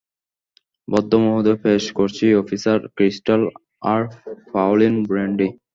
[0.87, 3.41] ভদ্রমহোদয়, পেশ করছি officer Crystal
[3.93, 4.01] আর
[4.47, 5.47] ফ্রাউলিন ব্র্যান্ডি!